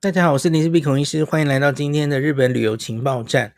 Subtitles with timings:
[0.00, 3.52] 大家好，我是林氏璧孔医师，欢迎来到今天的日本旅游情报站。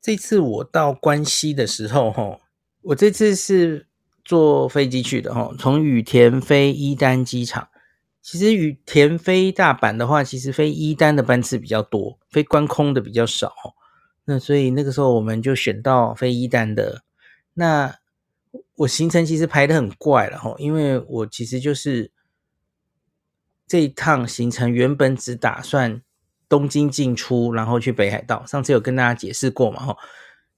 [0.00, 2.38] 这次我到关西的时候，哈，
[2.82, 3.88] 我这次是
[4.24, 7.66] 坐飞机去的，哈，从羽田飞伊丹机场。
[8.20, 13.52] 其实羽田飞大阪的话，其实飞伊丹的班次比较多，飞关空的比较少。
[14.26, 17.02] 那所以那个时候我们就选到飞伊丹的。
[17.54, 17.96] 那
[18.76, 22.11] 我行程其实排得很怪了，哈，因为我其实就是。
[23.72, 26.02] 这一趟行程原本只打算
[26.46, 28.44] 东京进出，然后去北海道。
[28.44, 29.96] 上次有跟大家解释过嘛，哈。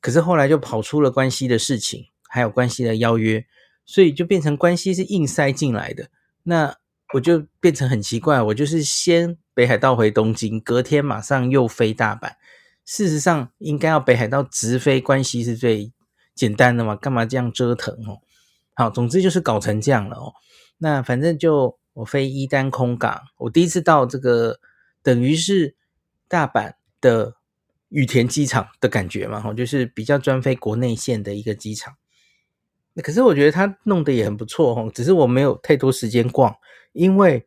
[0.01, 3.47] 可是后来就跑出了关西的事情，还有关西的邀约，
[3.87, 6.09] 所以就变成关西是硬塞进来的。
[6.43, 6.75] 那
[7.13, 12.33] 我就变成很奇怪，我就是先北海道回东京，隔天马上又飞大阪。
[12.85, 15.93] 事实上应该要北海道直飞关西是最
[16.35, 18.19] 简单的嘛，干嘛这样折腾哦？
[18.75, 20.33] 好，总之就是搞成这样了哦。
[20.79, 21.79] 那反正就。
[21.95, 24.59] 我飞一丹空港，我第一次到这个，
[25.01, 25.77] 等于是
[26.27, 27.37] 大阪的
[27.89, 31.95] 羽田机场的感觉嘛，哈，就是比较专飞国内线的一个机场。
[32.97, 36.57] 可是我觉得他弄得也很不错，哈，只是我没有太多时间逛，
[36.93, 37.47] 因为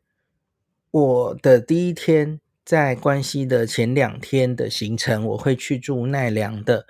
[0.91, 6.87] 我的第一天在关西的前两天的行程，我会去住奈良的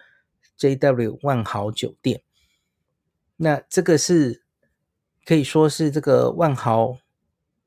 [0.59, 2.21] JW 万豪酒店。
[3.37, 4.43] 那这个是
[5.25, 6.99] 可以说是这个万豪。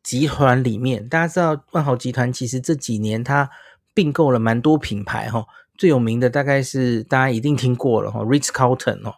[0.02, 3.50] 集团里面，大家知道万豪集团其实这几年它
[3.94, 9.14] 并购了蛮多品牌哈，最有名的大概是大家一定听过了哈，Ritz Carlton 哦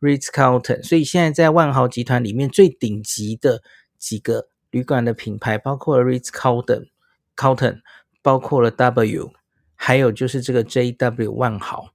[0.00, 3.62] ，Ritz Carlton，所以现在在万豪集团里面最顶级的
[3.98, 6.88] 几个旅馆的品牌，包括了 Ritz Carlton、
[7.34, 7.80] Carlton，
[8.20, 9.32] 包括了 W，
[9.74, 11.88] 还有就是这个 JW 万豪，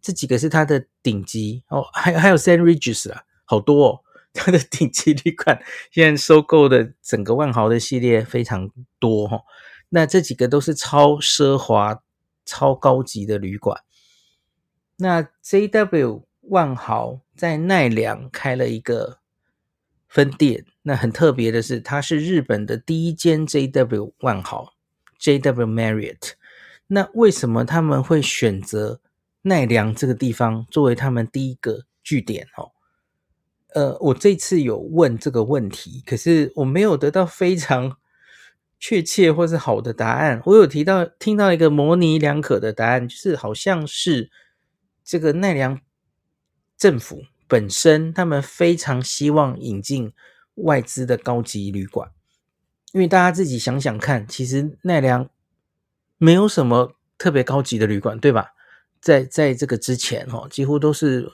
[0.00, 4.00] 这几个是它的顶级哦，还还有 Saint Regis 啊，好多哦。
[4.32, 9.42] 它的 顶级旅馆现在收购的整个万豪的系列非常多哈，
[9.90, 12.02] 那这几个都是超奢华、
[12.44, 13.82] 超高级的旅馆。
[14.96, 19.18] 那 JW 万豪在奈良开了一个
[20.08, 24.74] 分店，那很特别的是，它是日本的第一间 JW 万豪
[25.20, 26.32] JW Marriott。
[26.88, 29.00] 那为什么他们会选择
[29.42, 32.46] 奈良这个地方作为他们第一个据点？
[32.56, 32.72] 哦？
[33.74, 37.96] 呃，我这次有问这个问题，可是我没有得到非常
[38.78, 40.42] 确切或是好的答案。
[40.44, 44.30] 我有提到听到一个模棱两可的答案，就是好像是
[45.02, 45.80] 这个奈良
[46.76, 50.12] 政府本身，他们非常希望引进
[50.56, 52.10] 外资的高级旅馆，
[52.92, 55.30] 因为大家自己想想看，其实奈良
[56.18, 58.52] 没有什么特别高级的旅馆，对吧？
[59.00, 61.32] 在在这个之前，哦，几乎都是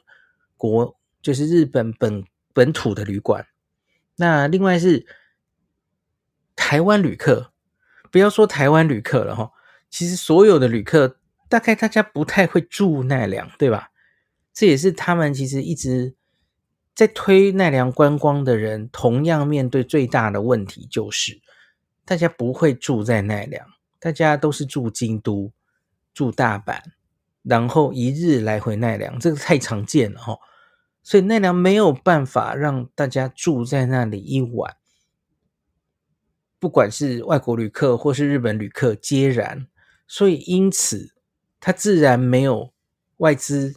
[0.56, 0.97] 国。
[1.20, 3.46] 就是日本本本土的旅馆，
[4.16, 5.06] 那另外是
[6.56, 7.52] 台湾旅客，
[8.10, 9.52] 不要说台湾旅客了哈，
[9.90, 11.18] 其实所有的旅客
[11.48, 13.90] 大概大家不太会住奈良，对吧？
[14.52, 16.14] 这也是他们其实一直
[16.94, 21.40] 在推奈良观光的人，同样面对最大的问题就是
[22.04, 23.66] 大家不会住在奈良，
[24.00, 25.52] 大家都是住京都、
[26.12, 26.80] 住大阪，
[27.42, 30.38] 然后一日来回奈良，这个太常见了哈。
[31.08, 34.76] 所以奈良没有办法让大家住在那里一晚，
[36.58, 39.66] 不管是外国旅客或是日本旅客皆然。
[40.06, 41.14] 所以因此，
[41.60, 42.74] 它自然没有
[43.16, 43.76] 外资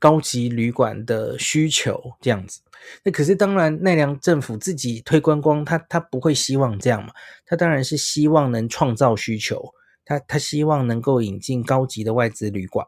[0.00, 2.62] 高级旅馆的需求这样子。
[3.04, 7.12] 那可是当然，奈良政府自己推观光，他他不会希望这样嘛？
[7.46, 9.72] 他当然是希望能创造需求，
[10.04, 12.84] 他他希望能够引进高级的外资旅馆。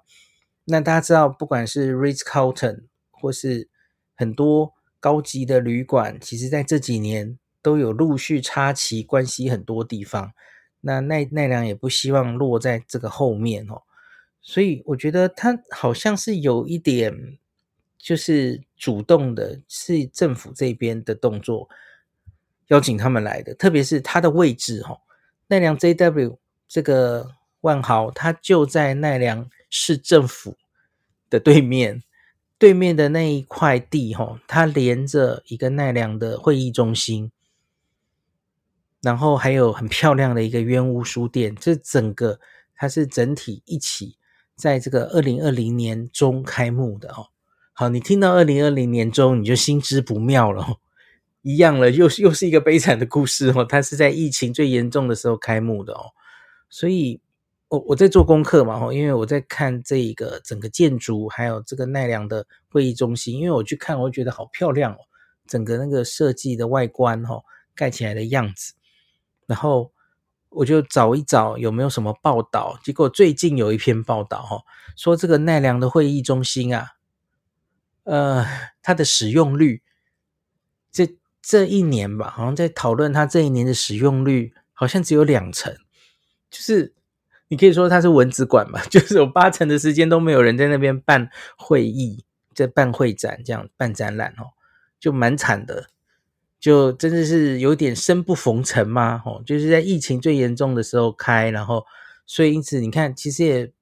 [0.65, 3.69] 那大家知道，不管是 Ritz-Carlton 或是
[4.15, 10.33] 很多高级的旅馆，其实在这几年都有陆续插旗关西很多地方。
[10.81, 13.83] 那奈奈良也不希望落在这个后面哦，
[14.43, 17.39] 所以我觉得他好像是有一点，
[17.97, 21.69] 就是主动的，是政府这边的动作，
[22.69, 23.55] 邀请他们来的。
[23.55, 25.01] 特别是他的位置哦，
[25.47, 26.37] 奈良 JW
[26.69, 27.31] 这个
[27.63, 30.57] 万豪，它就在奈良市政府
[31.31, 32.03] 的对面。
[32.57, 37.31] 对面的那一块地，哈，它连着一个奈良的会议中心，
[39.03, 41.55] 然后还有很漂亮的一个渊屋书店。
[41.55, 42.39] 这整个
[42.75, 44.17] 它是整体一起
[44.55, 47.27] 在这个二零二零年中开幕的哦。
[47.73, 50.79] 好，你听到二零二零年中，你就心知不妙了，
[51.43, 53.67] 一样了，又又是一个悲惨的故事哦。
[53.69, 56.13] 它是在疫情最严重的时候开幕的哦，
[56.71, 57.21] 所以。
[57.81, 64.99] 我在做功课嘛，因为我在看这个整个建筑，还有这个奈良的会议中心，因为我去看，我觉得好漂亮哦，
[65.47, 67.43] 整个那个设计的外观哈，
[67.75, 68.75] 盖起来的样子。
[69.47, 69.93] 然后
[70.49, 74.63] 我就找一找有没有什么报道，结果最近有一篇报道哈，
[74.97, 76.93] 说这个奈良的会议中心啊，
[78.05, 78.47] 呃，
[78.83, 79.83] 它的使用率，
[80.91, 85.77] 这这一年吧，好像在讨论它这一年的使用率，好像只有两成，
[86.51, 86.95] 就是
[87.55, 94.59] 你可以说它是蚊子馆嘛， 就是有八成的时间都没有人在那边办会议，在办会展这样办展览哦，
[94.99, 95.87] 就蛮惨的。
[96.59, 101.85] 就真的是有点生不逢辰嘛，哦，就是在疫情最严重的时候开，然后
[102.27, 103.73] 所以因此你看，其实也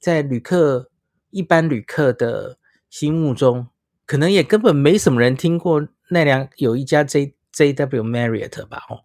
[0.00, 0.90] 在旅客
[1.30, 2.58] 一般旅客的
[2.90, 3.68] 心目中，
[4.06, 9.04] 可能也根本没什么人听过奈良有一家 J JW Marriott 吧，哦，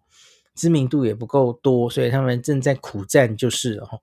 [0.60, 4.02] 知名度也不够多，所以他们正在苦战，就是吼，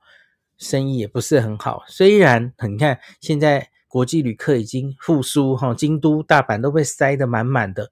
[0.58, 1.84] 生意也不是很好。
[1.88, 7.92] 虽然你看现在国际旅客已经复苏，哈，京都、大阪都被塞得满满的。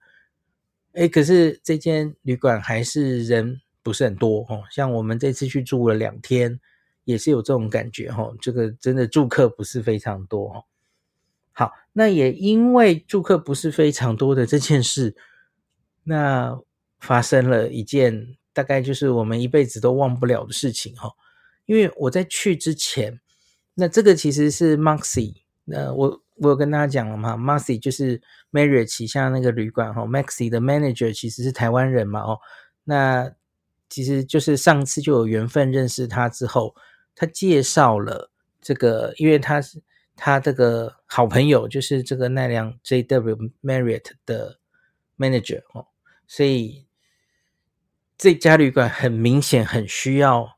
[0.93, 4.63] 哎，可是这间旅馆还是人不是很多哦。
[4.71, 6.59] 像我们这次去住了两天，
[7.03, 8.33] 也是有这种感觉哈。
[8.41, 10.63] 这个真的住客不是非常多哦。
[11.51, 15.15] 好，那也因为住客不是非常多的这件事，
[16.05, 16.59] 那
[16.99, 21.11] 发生了一件大概就是我们一辈子都忘不了的事情哈。
[21.67, 23.21] 因为我在去之前，
[23.75, 25.35] 那这个其实是 Maxi，
[25.65, 26.21] 那我。
[26.37, 28.21] 我有跟大家讲了嘛，Maxi 就是
[28.51, 32.37] Marriott 旗下那个旅馆哈，Maxi 的 manager 其实是台湾人嘛哦，
[32.83, 33.31] 那
[33.87, 36.75] 其实就是上次就有缘分认识他之后，
[37.15, 38.29] 他介绍了
[38.61, 39.81] 这个，因为他是
[40.17, 44.59] 他这个好朋友就是这个奈良 JW Marriott 的
[45.17, 45.87] manager 哦，
[46.27, 46.85] 所以
[48.17, 50.57] 这家旅馆很明显很需要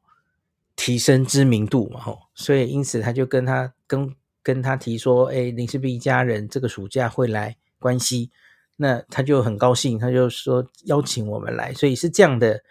[0.75, 4.15] 提升知名度嘛吼，所以因此他就跟他跟。
[4.43, 8.31] 跟他提说，哎，林氏璧一家人这个暑假会来关西，
[8.77, 12.63] 那他就很高兴，他就说邀请我们来，所以是这样的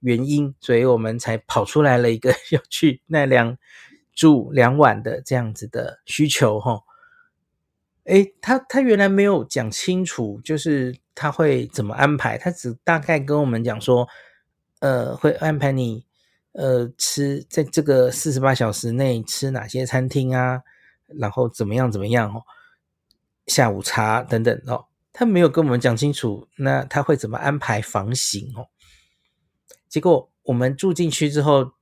[0.00, 3.56] 原因，所以我们才跑出来了一个 要去奈良
[4.12, 6.82] 住两晚的这样子的需求，哈。
[8.04, 14.08] 哎，他他原来没有讲清楚，就是他会怎么安排，他只大概跟我们讲说，
[14.80, 16.06] 呃，会安排你
[16.52, 20.62] 呃吃在这个四十八小时内吃哪些餐厅啊。
[21.18, 22.42] 然后怎么样怎么样哦，
[23.46, 28.66] 下午茶等等哦，他没有跟我们讲清楚，那他会怎么安排房型哦？
[29.86, 31.72] 结果我们住进去之后，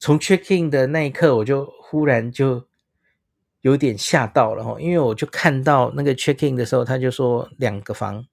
[0.00, 2.66] 从 check in 的那一刻，我就忽然就
[3.66, 8.24] 有点吓到了哦，因为我就看到那个 check in 的时候，他就说两个房，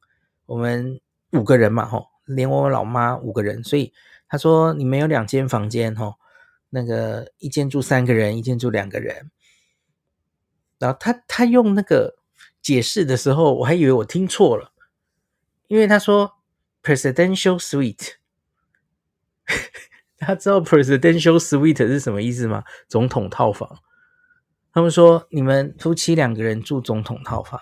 [0.45, 1.01] 我们
[1.31, 3.91] 五个人嘛吼，连我老妈五个人，所以
[4.27, 6.15] 他说你们有两间房间吼。
[6.69, 9.31] 那个一间住三个人，一间住两个人。
[10.77, 12.15] 然后他他用那个
[12.61, 14.71] 解释的时候，我还以为我听错了，
[15.67, 16.33] 因为他说
[16.83, 18.13] presidential suite，
[20.19, 22.63] 他知道 presidential suite 是什么意思吗？
[22.87, 23.79] 总统套房。
[24.73, 27.59] 他们说你们夫妻两个人住总统套房，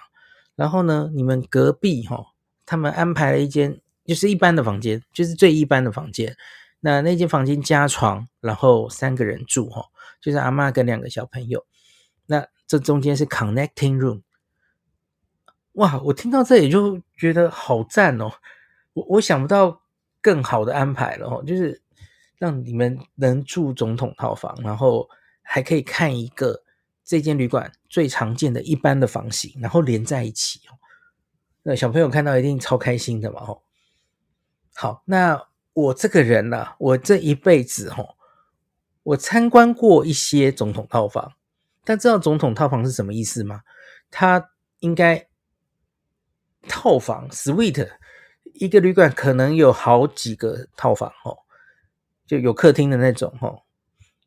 [0.56, 2.28] 然后呢，你们隔壁哈，
[2.66, 6.36] 他们安排了一间就是一般的房间，就是最一般的房间。
[6.80, 9.86] 那那间房间加床，然后三个人住哈，
[10.20, 11.66] 就是阿嬷跟两个小朋友。
[12.26, 14.22] 那这中间是 connecting room，
[15.74, 16.02] 哇！
[16.06, 18.32] 我听到这里就觉得好赞哦，
[18.94, 19.82] 我我想不到
[20.22, 21.82] 更好的安排了哦，就是
[22.38, 25.08] 让你们能住总统套房，然后
[25.42, 26.64] 还可以看一个
[27.04, 30.78] 这间旅馆最常见的一般的房型，然后连在一起哦。
[31.64, 33.64] 那小朋友看到一定超开心的嘛吼。
[34.74, 35.48] 好，那。
[35.74, 38.18] 我这个人呢、啊，我这一辈子吼，
[39.04, 41.32] 我参观过一些总统套房，
[41.86, 43.62] 但知道总统套房是什么意思吗？
[44.10, 45.30] 它应该
[46.68, 47.90] 套房 suite
[48.44, 51.38] 一个旅馆可能有好几个套房哦，
[52.28, 53.64] 就有客厅的那种哦。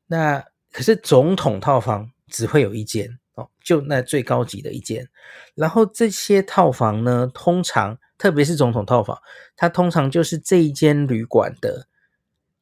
[0.06, 5.08] 那可是总统套房只会有一间哦，就那最高级的一间。
[5.54, 7.98] 然后这些套房呢，通常。
[8.16, 9.20] 特别是总统套房，
[9.56, 11.88] 它通常就是这一间旅馆的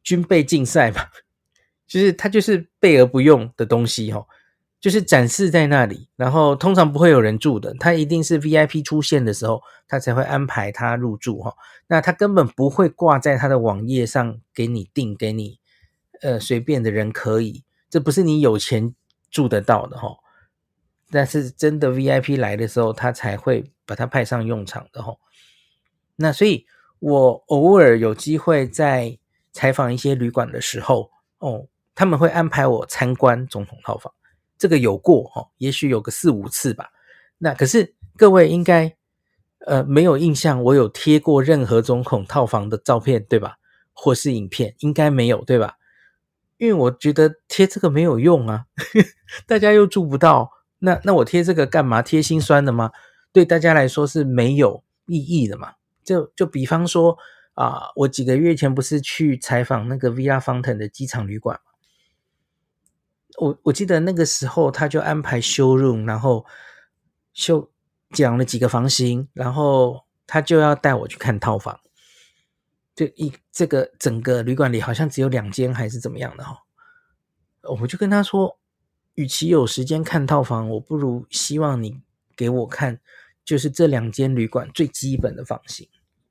[0.03, 1.03] 军备竞赛嘛，
[1.87, 4.25] 就是它就是备而不用的东西齁，
[4.81, 11.55] 就是展示在那里，然后通常不会有人住的，它一定是 VIP 出现的时候，他才会安排他入住齁，
[11.87, 15.61] 那他根本不会挂在他的网页上给你订，给你
[16.23, 18.95] 呃随便的人可以，这不是你有钱
[19.33, 20.17] 住得到的齁，
[21.11, 25.19] 但是真的 VIP 来的时候，他才会把它派上用场的齁。
[26.15, 26.67] 那所以，
[27.01, 29.19] 我偶尔有机会在
[29.53, 34.13] 采访一些旅馆的时候，哦，他们会安排我参观总统套房，
[34.57, 36.91] 这个有过哈，也许有个四五次吧。
[37.39, 38.95] 那可是各位应该
[39.67, 43.57] 呃没有印象，我有贴过任何总统套房的照片对吧？
[43.95, 45.77] 或是影片，应该没有，对吧？
[46.63, 48.67] 因为我觉得贴这个没有用啊，
[49.49, 52.01] 大家又住不到，那那我贴这个干嘛？
[52.01, 52.93] 贴心酸的吗？
[53.33, 55.73] 对大家来说是没有意义的嘛？
[56.05, 57.19] 就就比方说
[57.55, 61.59] 啊，我几个月前不是去采访那个 Villa Fountain 的机场旅馆？
[63.39, 66.47] 我我记得那个时候他就安排 showroom，然后
[67.33, 67.73] 秀
[68.11, 71.81] 讲了几个房型，然后他就要带我去看套房。
[72.95, 76.57] 就一这个整个旅馆里好像只有两间还是怎么样的哈，
[77.81, 78.59] 我就跟他说，
[79.15, 82.01] 与其有时间看套房，我不如希望你
[82.37, 83.01] 给我看，
[83.45, 85.89] 就是这两间旅馆最基本的房型，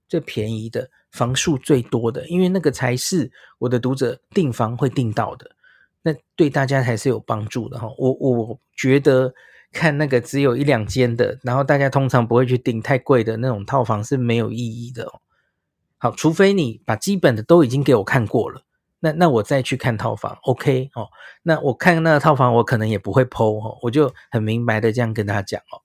[0.08, 5.50] 最便宜的房数最多的，因为那个才是我的读者订房会订到的，
[6.04, 7.88] 那对大家才是有帮助的哈。
[7.98, 9.34] 我我觉得
[9.72, 15.22] 看那个只有一两间的，然后大家通常不会去订太贵的那种套房是没有意义的哦。
[16.04, 18.64] 好，除非你把基本的都已经给我看过了，
[19.02, 21.08] 那那我再去看套房，OK 哦。
[21.44, 25.78] 那我看那个套房，我可能也不会 po 哦，我就很明白的这样跟他讲哦。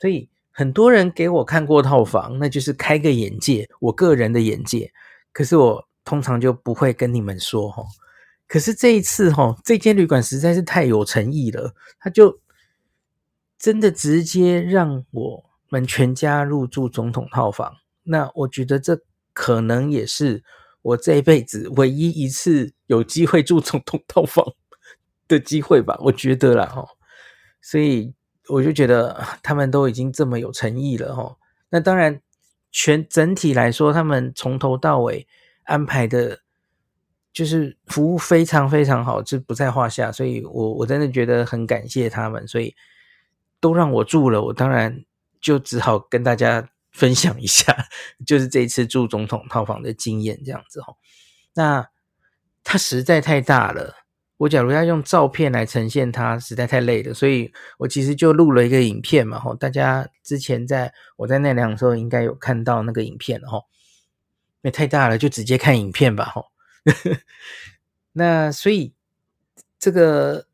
[0.00, 4.92] 所以很多人给我看过套房，那就是开个眼界，我个人的眼界。
[5.32, 7.84] 可是我通常就不会跟你们说哈。
[8.48, 12.40] 可是这一次哈，这间旅馆实在是太有诚意了，他就
[13.60, 17.76] 真的直接让我们全家入住总统套房。
[18.04, 19.00] 那我觉得这
[19.32, 20.44] 可能也是
[20.82, 24.44] 我这一辈子唯一一次有机会住总统套房
[25.26, 26.86] 的机会吧，我觉得啦哈，
[27.62, 28.12] 所以
[28.48, 31.34] 我就觉得他们都已经这么有诚意了哈。
[31.70, 32.20] 那当然，
[32.70, 35.26] 全整体来说，他们从头到尾
[35.62, 36.40] 安排的，
[37.32, 40.12] 就是服务非常非常好，这不在话下。
[40.12, 42.74] 所以我我真的觉得很感谢他们，所以
[43.58, 45.02] 都让我住了，我当然
[45.40, 46.68] 就只好跟大家。
[46.94, 47.76] 分享一下，
[48.26, 50.96] 就是这一次住总统套房的经验，这样子齁。
[51.54, 51.86] 那
[52.62, 53.94] 它实在太大了，
[54.38, 59.54] 我假如要用照片来呈现它，实在太累了，所以我其实就录了一个影片嘛，齁。
[59.58, 63.58] 大家之前在我在奈良的时候，应该有看到那个影片了，齁。
[63.58, 66.46] 因为太大了，就直接看影片吧，齁。
[68.12, 68.94] 那所以
[69.78, 70.46] 这个。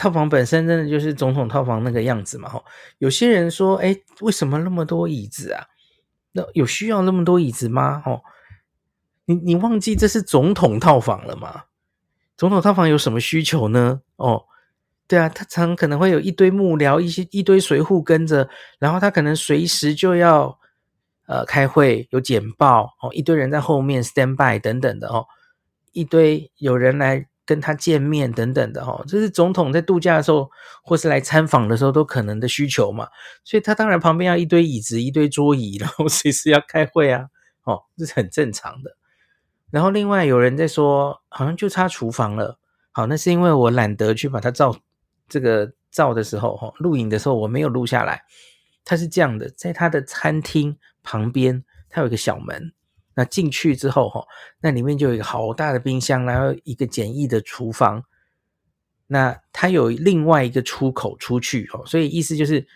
[0.00, 2.48] 套房本身真的就是总统套房那个样子嘛？
[2.48, 2.64] 哈，
[2.96, 5.66] 有些人说，哎，为什么那么多椅子啊？
[6.32, 8.02] 那有需要那么多椅子吗？
[8.06, 8.22] 哦，
[9.26, 11.64] 你你忘记这是总统套房了吗？
[12.34, 14.00] 总统套房有什么需求呢？
[14.16, 14.44] 哦，
[15.06, 20.58] 对啊，他常可能会有一堆幕僚，一些一堆随扈跟着，然后他可能随时就要
[21.26, 25.26] 呃开会，有简报哦，一堆人在后面 stand by 等等的哦，
[25.92, 27.26] 一堆有人来。
[27.50, 30.48] 跟他见面等等的哈，这是总统在度假的时候，
[30.84, 33.08] 或是来参访的时候都可能的需求嘛。
[33.42, 37.26] 所以他当然旁边要一堆椅子、一堆桌椅， 然后随时要开会啊，
[37.64, 38.96] 哦，这是很正常的。
[39.72, 42.60] 然后另外有人在说，好像就差厨房了。
[42.92, 44.76] 好，那是因为我懒得去把它照
[45.28, 48.22] 这个照的时候，哈，录影的时候我没有录下来。
[48.84, 52.72] 他是这样的，在他的餐厅旁边，他有一个小门。
[53.20, 54.26] 那进去之后，哈，
[54.62, 58.02] 那里面就有一个好大的冰箱，然后一个简易的厨房。
[59.08, 62.66] 那它有另外一个出口出去，哦，所以意思就是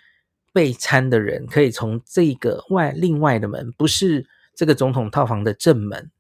[0.52, 6.10] 备餐的人可以从这个外另外的门，不是这个总统套房的正门，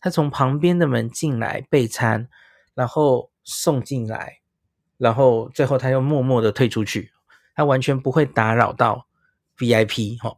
[0.00, 2.28] 他从旁边的门进来备餐，
[2.74, 4.40] 然后送进来，
[4.96, 7.12] 然后最后他又默默的退出去，
[7.54, 9.06] 他完全不会打扰到
[9.56, 10.36] VIP，哈。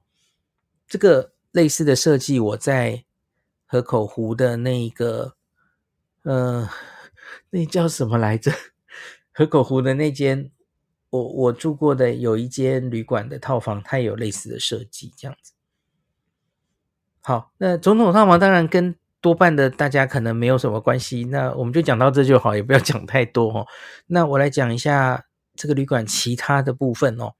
[0.86, 3.06] 这个类似的设计，我在。
[3.70, 5.36] 河口湖的那个，
[6.24, 6.68] 呃，
[7.50, 8.50] 那叫什么来着？
[9.32, 10.50] 河口湖的那间，
[11.10, 15.52] 我我住过的有一间旅馆的套房，它也有类似的设计，这样子。
[17.20, 23.68] 好，那总统套房当然跟多半的大家可能没有什么关系，那我们就讲到这就好，也不要讲太多哦。
[24.08, 27.34] 那我来讲一下这个旅馆其他的部分哦。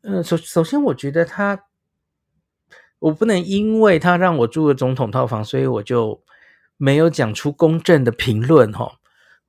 [0.00, 1.66] 呃，首首先我觉得它。
[3.02, 6.22] 我不能因为他让我住了总统套房，所以我就
[6.76, 9.00] 没有讲出公正的评论哈。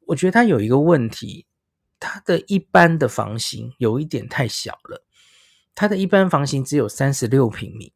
[0.07, 1.45] 我觉得他有一个问题，
[1.99, 5.05] 他的一般的房型有一点太小了，
[5.75, 7.93] 他的一般房型只有三十六平米。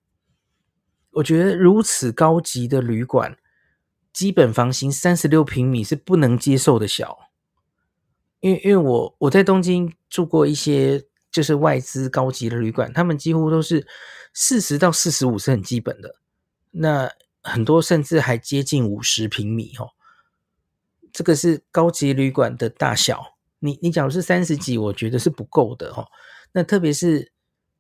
[1.09, 3.35] 我觉得如此高级的旅馆，
[4.13, 7.17] 基本房型三十六平米是不能接受的小，
[8.41, 11.03] 因为因为我我在东京住过一些。
[11.29, 13.85] 就是外资高级的旅馆，他们几乎都是
[14.39, 16.17] 四十到四十五是很基本的，
[16.69, 19.89] 那很多甚至还接近五十平米哦。
[21.11, 26.05] 这个是高级旅馆的大小，你你假如是三十几，我觉得是不够的哦。
[26.51, 27.31] 那特别是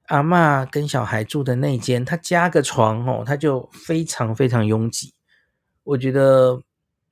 [0.07, 5.13] 阿嬷跟小孩住的那间，他加个床哦，他就非常非常拥挤。
[5.83, 6.63] 我觉得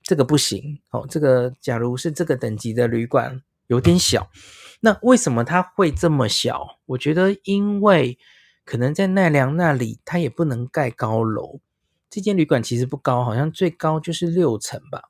[0.01, 4.31] 这个不行哦，这个假如是这个等级的旅馆，有点小。
[4.79, 6.79] 那为什么它会这么小？
[6.87, 8.17] 我觉得因为
[8.65, 11.61] 可能在奈良那里，它也不能盖高楼。
[12.09, 15.03] 这间旅馆其实不高，好像最高就是六层吧。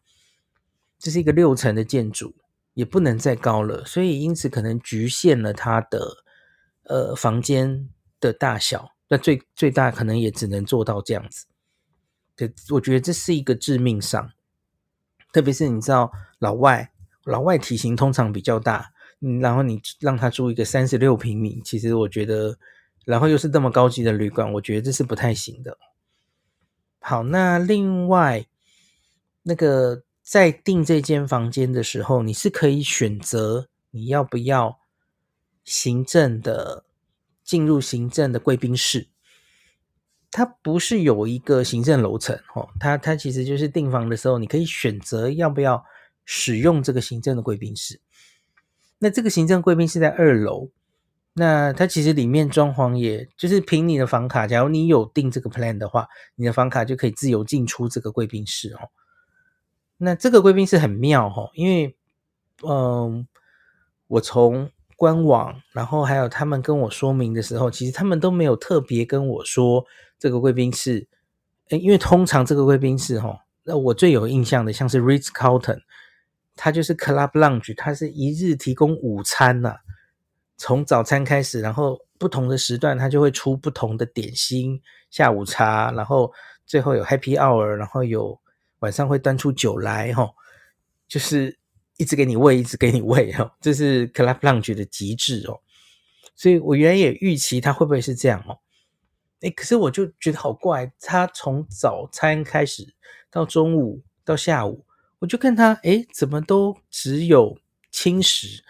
[1.00, 2.35] 这是一个六层的建筑，
[2.74, 6.24] 也不能再高了，所以因此可能局限了它的。
[6.88, 11.47] 呃，房间的大小，那最最大可能也只能做到这样子。
[12.35, 14.29] 对，我觉得这是一个致命伤。
[15.33, 16.91] 特别是你知道，老外
[17.24, 18.91] 老外体型通常比较大，
[19.41, 22.55] 然后你让他住一个三十六平米，其实我觉得，
[23.05, 25.77] 然后又是这么高级的旅馆，我觉得这是不太行的。
[27.00, 28.45] 好，那另外
[29.43, 34.79] 那个在订这间房间的时候，你是可以选择你要不要。
[35.67, 36.85] 行政的
[37.43, 39.07] 进入行政的贵宾室，
[40.29, 45.83] 它不是有一个行政楼层哦，它它其实就是订房的时候，你可以选择要不要
[46.24, 48.00] 使用这个行政的贵宾室。
[49.00, 50.69] 那这个行政贵宾室在二楼，
[51.38, 58.89] 那它其实里面装潢也就是凭你的房卡，假如你有订这个 plan 的话，你的房卡就可以自由进出这个贵宾室哦。
[59.98, 61.98] 那这个贵宾室很妙哦，因为
[62.65, 63.27] 嗯，
[64.08, 69.86] 我从官网，然后还有他们跟我说明的时候，其实他们都没有特别跟我说
[70.18, 71.06] 这个贵宾室，
[71.68, 75.80] 诶，因为通常这个贵宾室哈，那我最有印象的像是 Ritz Carlton，
[76.56, 79.75] 它就是 Club Lounge，它是一日提供午餐呐，
[80.57, 86.31] 从早餐开始，然后不同的时段它就会出不同的点心、下午茶，然后
[86.65, 88.39] 最后有 Happy Hour，然后有
[88.79, 90.29] 晚上会端出酒来哈，
[91.07, 91.57] 就是。
[91.97, 95.62] 一直给你喂，一直给你喂，哦，这是 Club Lounge 的极致哦。
[96.35, 98.59] 所以我原来也预期他会不会是这样哦。
[99.39, 102.93] 诶，可是我就觉得好怪，他从早餐开始
[103.31, 104.85] 到中午到下午，
[105.19, 107.57] 我就看他，诶，怎么都只有
[107.91, 108.62] 轻食，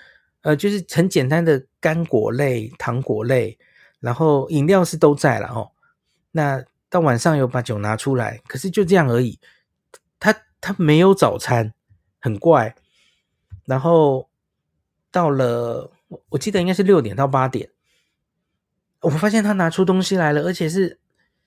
[0.46, 3.58] 呃，就是很简单的干果类、糖果类，
[4.00, 5.72] 然后饮料是都在了哦。
[6.30, 9.40] 那到晚上有把酒拿出来，可是就这样而已。
[10.20, 10.32] 他
[10.62, 11.74] 他没有早餐，
[12.20, 12.76] 很怪。
[13.66, 14.30] 然后
[15.10, 15.92] 到了，
[16.30, 17.68] 我记得应该是六点到八点，
[19.02, 21.00] 我发现他拿出东西来了，而且是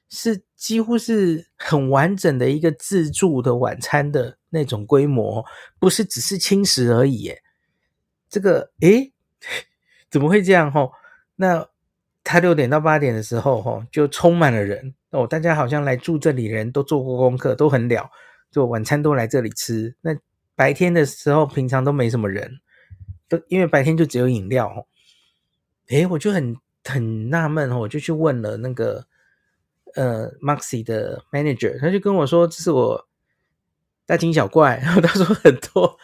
[0.09, 5.45] 是几乎是很完整的一个自助的晚餐的那种规模，
[5.79, 7.19] 不是只是轻食而已。
[7.21, 7.41] 耶，
[8.29, 9.13] 这个诶，
[10.11, 10.71] 怎么会这样？
[10.71, 10.93] 吼，
[11.37, 11.69] 那
[12.25, 18.11] 他六点到八点的时候，吼就充满了人哦，大家好像来住这里的人都做过功课，都很了，
[18.51, 19.95] 就晚餐都来这里吃。
[20.03, 20.17] 那
[20.55, 22.61] 白天的时候，平常都没什么人，
[23.29, 24.87] 都因为白天就只有饮料。
[25.89, 29.07] 诶，我就很很纳闷，我就去问了那个
[29.95, 33.09] 呃 Maxi 的 manager，他就跟我说，这是我
[34.05, 34.79] 大惊小怪。
[34.83, 35.99] 然 后他说很多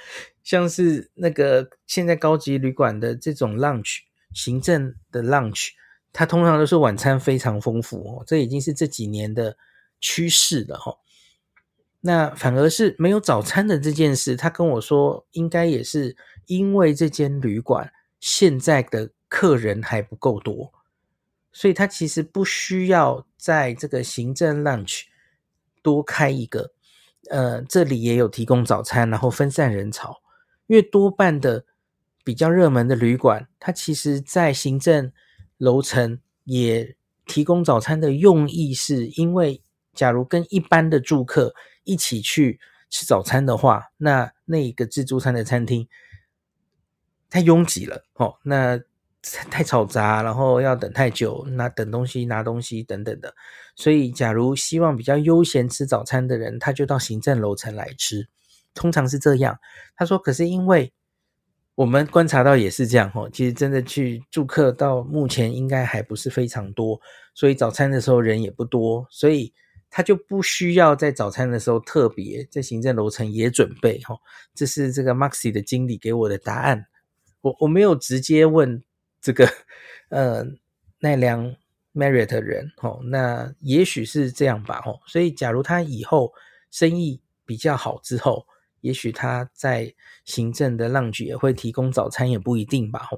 [0.44, 4.00] 像是那个现在高级旅馆的这种 lunch
[4.32, 5.70] 行政的 lunch，
[6.12, 9.56] 它通常都是晚餐非常丰富哦，这已经是这几年的
[10.00, 10.98] 趋势了哈。
[12.06, 20.70] 那反而是没有早餐的这件事，他跟我说，应该也是因为这间旅馆现在的客人还不够多，
[21.50, 25.04] 所以他其实不需要在这个行政 lunch
[25.80, 26.74] 多开一个，
[27.30, 30.20] 呃，这里也有提供早餐，然后分散人潮，
[30.66, 31.64] 因为多半的
[32.22, 35.12] 比较热门的旅馆，它其实在行政
[35.56, 36.96] 楼层也
[37.26, 41.54] 提供早餐的用意，是因为假如跟一般的住客。
[41.86, 45.86] 一起去吃早餐的话，那那一个自助餐的餐厅
[47.28, 48.80] 太拥挤了哦，那
[49.50, 53.34] 太吵杂，然后要等太久，那等东西、拿东西等等的。
[53.76, 58.28] 所以，假如希望比较悠闲吃早餐的人，他就到行政楼层来吃，
[58.74, 59.58] 通常是这样。
[59.96, 60.92] 他说：“可是因为
[61.74, 67.00] 我们观察到也是这样哦，其实真的去住客到目前应该还不是非常多，
[67.34, 69.54] 所以早餐的时候人也不多，所以。”
[69.96, 74.16] 他就不需要在早餐的时候特别在行政楼层也准备哈，
[74.52, 76.86] 这是这个 Maxi 的经理给我的答案。
[77.42, 78.82] 我我没有直接问
[79.20, 79.48] 这个
[80.08, 80.44] 呃
[80.98, 81.54] 奈良
[81.94, 84.98] Marriott 的人哦，那也许是这样吧哦。
[85.06, 86.32] 所以假如他以后
[86.72, 88.48] 生意比较好之后，
[88.84, 89.92] 也许他在
[90.24, 93.08] 行政的浪局也会提供早餐，也不一定吧。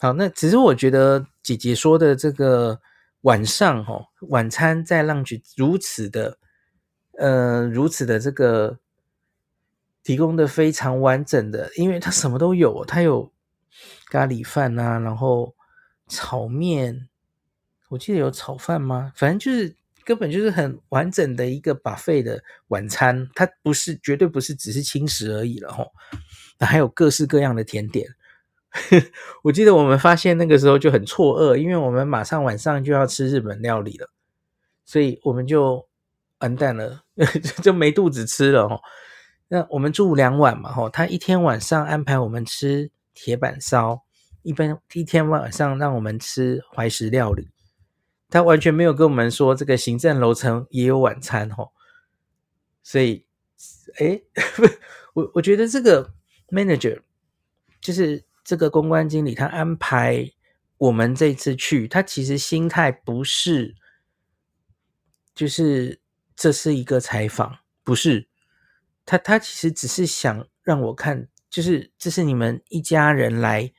[0.00, 2.80] 好，那只是我觉得姐姐说的这个。
[3.22, 6.38] 晚上哦，晚餐在浪局如此的，
[7.18, 8.78] 呃，如此的这个
[10.04, 13.32] 提供的非常完整的，因为它什么都有，它有
[14.10, 15.56] 咖喱饭啊，然后
[16.06, 17.08] 炒面，
[17.88, 19.12] 我记得有炒饭吗？
[19.16, 19.74] 反正就是
[20.06, 25.90] 根本就是很完整的一个 buffet 的晚餐，它不是绝对不是只是轻食而已了吼，
[26.60, 28.08] 还有各式各样的甜点。
[29.42, 34.08] 我记得我们发现那个时候就很错愕，因为我们马上晚上就要吃日本料理了，
[34.84, 35.88] 所以我们就
[36.38, 37.02] 完蛋了，
[37.60, 38.80] 就没肚子吃了吼。
[39.48, 44.02] 那我们住两晚嘛吼，他一天晚上安排我们吃铁板烧，
[44.42, 47.48] 一般一天晚上让我们吃怀石料理，
[48.36, 51.70] 他完全没有跟我们说这个行政楼层也有晚餐哦。
[52.82, 53.24] 所以，
[53.98, 54.24] 诶，
[55.14, 56.12] 我我觉得这个
[56.50, 57.00] manager
[57.80, 58.24] 就是。
[58.48, 60.30] 这个公关经理他安排
[60.78, 63.74] 我们这次去，他其实心态不是，
[65.34, 66.00] 就是
[66.36, 68.28] 这是一个采访，不是，
[69.04, 73.72] 他他其实只是想让我看，就是这是你们一家人来，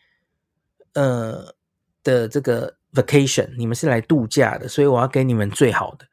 [0.91, 1.55] 呃
[2.03, 6.05] 的这个 vacation，你们是来度假的，所以我要给你们最好的，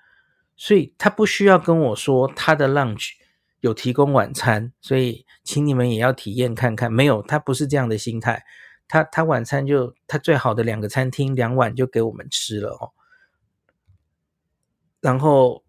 [0.57, 3.11] 所以他不需要跟我说他的 lunch。
[3.61, 6.93] 有提供晚餐，所以请你们也要体验看看。
[6.93, 8.45] 没有，他不是这样的心态。
[8.87, 12.93] 他他晚餐就他最好的两个餐厅两晚就给我们吃了哦。
[15.01, 15.65] 然后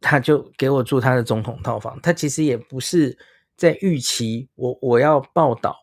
[0.00, 2.00] 他就给我住他的总统套房。
[2.02, 3.16] 他其实也不是
[3.56, 5.76] 在预期我我要报道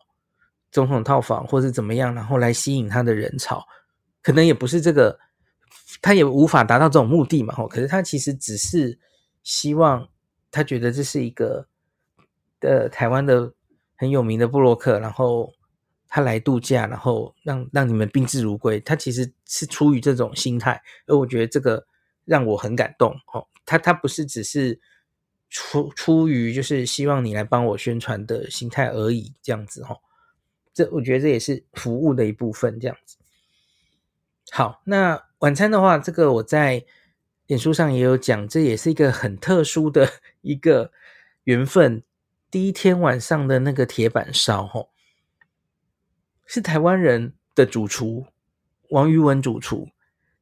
[0.70, 3.64] 总统套房或是怎么样，然后来吸引他的人潮，
[4.26, 5.20] 可能也不是这个，
[6.02, 7.54] 他也无法达到这种目的嘛。
[7.56, 8.98] 哦，可是他其实只是
[9.44, 10.08] 希望。
[10.50, 11.68] 他觉得这是一个
[12.60, 13.52] 呃台湾的
[13.94, 15.52] 很有名的布洛克，然后
[16.08, 18.80] 他来度假，然后让让你们宾至如归。
[18.80, 21.86] 他其实是出于这种心态，而我觉得这个
[22.24, 23.14] 让我很感动。
[23.32, 24.80] 哦，他他不是只是
[25.50, 29.98] 出出于就是希望你来帮我宣传的心态而已，这样子哦。
[30.72, 33.18] 这我觉得这也是服务的一部分，这样子。
[34.50, 36.84] 好，那晚餐的话，这个我在。
[37.46, 40.10] 脸书上也有讲，这也是一个很特殊的
[40.42, 40.90] 一个
[41.44, 42.02] 缘分。
[42.50, 44.90] 第一天晚上的那个铁板烧，吼，
[46.44, 48.26] 是台湾人的主厨
[48.90, 49.90] 王于文主厨，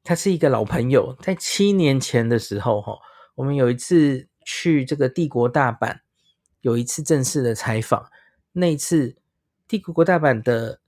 [0.02, 3.00] 他是一个老朋友，在七年前的时候，吼，
[3.34, 5.98] 我们有一次去这个帝国大阪，
[6.62, 8.10] 有一次正式的采访。
[8.52, 9.16] 那一次，
[9.68, 10.80] 帝国国大阪的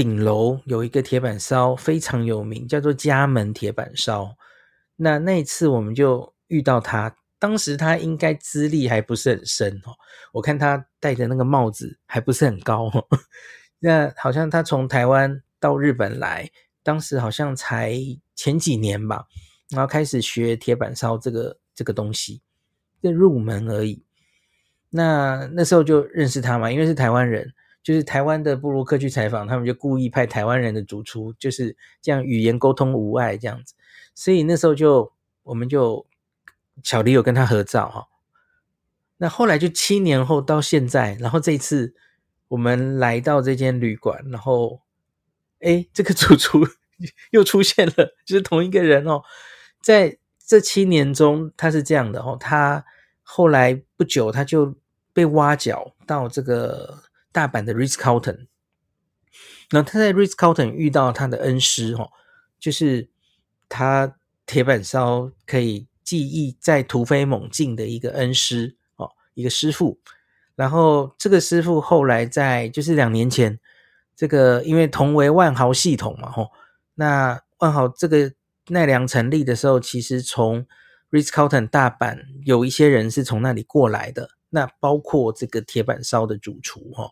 [0.00, 4.34] 顶楼有一个铁板烧非常有名，叫做家门铁板烧。
[4.96, 9.92] 那那一次我们就遇到他，当时他应该资历还不是很深哦，
[10.32, 13.06] 我看他戴的那个帽子还不是很高哦。
[13.78, 16.48] 那好像他从台湾到日本来，
[16.82, 17.94] 当时好像才
[18.34, 19.26] 前几年吧，
[19.68, 22.40] 然后开始学铁板烧这个这个东西，
[23.02, 24.02] 就入门而已。
[24.88, 27.52] 那那时候就认识他嘛，因为是台湾人，
[27.82, 33.74] 就是台湾的部落客去采访，他们就故意派台湾人的主厨，就是这样语言沟通无碍这样子。
[34.14, 35.12] 所以那时候就，
[35.44, 36.06] 我们就
[36.82, 38.08] 巧迪有跟他合照哈。
[39.16, 41.94] 那后来就七年后到现在，然后这一次
[42.48, 44.80] 我们来到这间旅馆，然后，
[45.60, 46.66] 哎，这个主厨
[47.30, 49.22] 又出现了，就是同一个人哦。
[49.82, 52.84] 在这七年中，他是这样的哦，他
[53.22, 54.74] 后来不久他就
[55.12, 58.46] 被挖角到这个大阪的 Ritz-Carlton，
[59.70, 62.10] 那他在 Ritz-Carlton 遇到他的恩师哦，
[62.58, 63.08] 就是。
[63.72, 64.16] 他
[64.46, 70.00] 铁板烧可以技艺再突飞猛进的一个恩师哦，一个师傅。
[70.56, 73.60] 然后这个师傅后来在就是两年前，
[74.16, 76.50] 这个因为同为万豪系统嘛，吼，
[76.96, 78.32] 那万豪这个
[78.70, 80.66] 奈良成立的时候，其实从
[81.12, 87.10] Ritz-Carlton 大阪有一些人是从那里过来的，那包括这个铁板烧的主厨哈，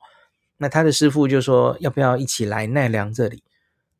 [0.57, 3.43] 那他的师傅就说要不要一起来奈良这里。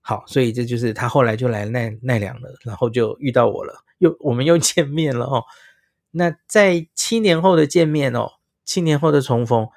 [0.01, 5.45] 好，所以这就是他后来就来奈奈良了，然后就遇到我了，又我们又 见面了哦。
[6.11, 8.33] 那在七年后的见面哦，
[8.65, 9.69] 七年后的重逢，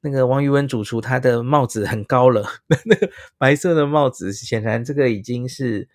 [0.00, 2.48] 那个王宇文主厨他的帽子很高了，
[2.86, 5.86] 那个白色的帽子，显然这个已经是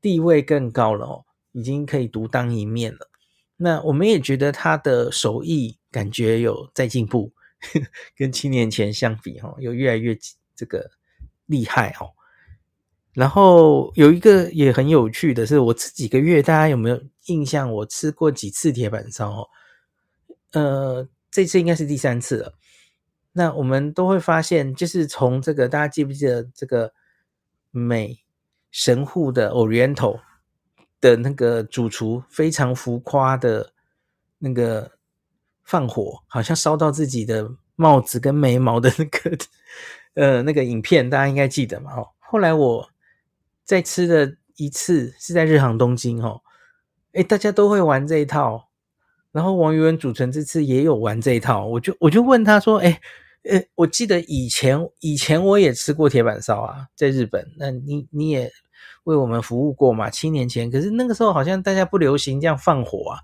[0.00, 3.10] 地位更高了哦，已经可以独当一面了。
[3.58, 7.32] 那我们也觉得他的手艺感觉有在进步，
[8.18, 10.18] 跟七年前相比哈，有越来越
[10.56, 10.90] 这个
[11.46, 12.10] 厉害哦。
[13.12, 17.72] 然后有一个也很有趣的是，我这几个月大家有没有印象？
[17.72, 19.48] 我吃过几次铁板烧哦？
[20.50, 22.54] 呃，这次应该是第三次了。
[23.30, 26.92] 那我们都会发现，就是从这个大家记不记得这个
[27.70, 28.18] 美
[28.72, 30.20] 神户的 Oriental
[31.00, 33.72] 的那个主厨非常浮夸的
[34.38, 34.93] 那个
[35.64, 39.38] 放火，好像烧到自己的帽子跟眉毛的那个
[40.14, 41.94] 呃那个影片，大家应该记得嘛？
[41.94, 42.88] 哦，后来我。
[43.66, 46.42] 再吃的一次是在日航东京哦，
[47.14, 48.68] 哎，大家都会玩这一套。
[49.32, 53.00] 然后王于文主持人这次也有玩这一套，我就我就问他说，哎，
[53.44, 58.52] 呃，我记得以前以前我也吃过铁板烧啊，在日本，那你你也
[59.04, 60.08] 为我们服务过嘛？
[60.10, 63.20] 七年前，可是那个时候好像大家不流行这样放火啊。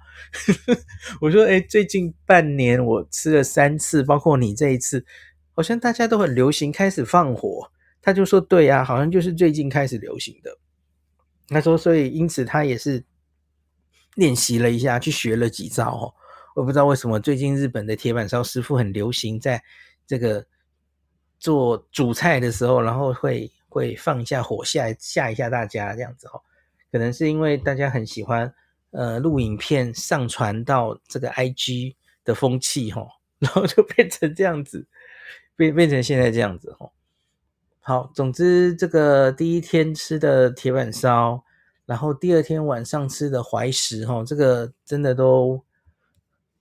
[1.20, 5.04] 我说，哎，最近半年我吃了三次，包括你这一次。
[5.52, 7.70] 好像大家都很流行开始放火，
[8.00, 10.56] 他就说对呀，好像就是最近开始流行的。
[11.48, 13.04] 他说，所以因此他也是
[14.14, 16.14] 练习了一下，去学了几招哦。
[16.54, 19.62] 我不知道为什么最近日本的铁板烧师傅很流行，在
[20.06, 20.46] 这个
[21.38, 26.42] 做主菜的时候，然后会会放一下火吓吓一下大家这样子哦。
[26.92, 28.52] 可能是因为大家很喜欢
[28.90, 33.08] 呃录影片上传到这个 IG 的风气哦，
[33.40, 34.86] 然后就变成这样子。
[35.56, 36.90] 变变成现在这样子哦，
[37.80, 41.44] 好，总之这个第一天吃的铁板烧，
[41.84, 45.62] 然后第二天晚上吃的怀石哈，这个真的都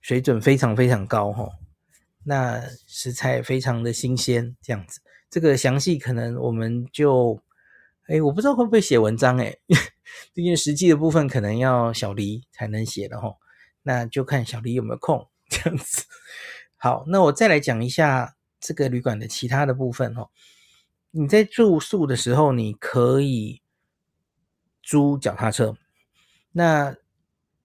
[0.02, 1.50] 水准非常非常高哈。
[2.30, 7.42] 那食材非常的新鲜，这样子，这个详细可能我们就，
[8.06, 9.58] 哎，我不知道会不会写文章哎，
[10.34, 13.36] 毕竟实际的部分可能要小黎才能写的哈，
[13.82, 16.06] 那就看小黎有没有空这样子。
[16.78, 18.36] 好，那我再来讲一下。
[18.62, 20.28] 这个旅馆的其他的部分哦，
[21.12, 23.62] 你在住宿的时候，你可以
[24.84, 25.78] 租脚踏车。
[26.52, 26.94] 那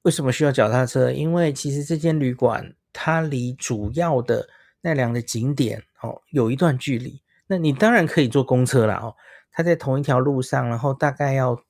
[0.03, 1.11] 为什么需要脚踏车？
[1.11, 4.49] 因为其实这间旅馆它离主要的
[4.81, 7.21] 奈良的景点哦有一段距离。
[7.47, 9.15] 那你当然可以坐公车啦哦，
[9.53, 11.63] 它在同一条路上，然后大概要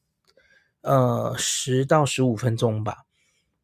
[0.82, 3.04] 呃十到十五分钟吧，